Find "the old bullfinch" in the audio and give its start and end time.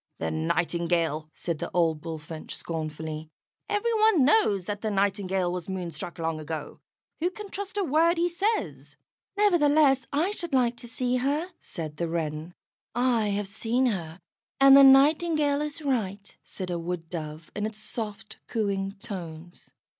1.59-2.55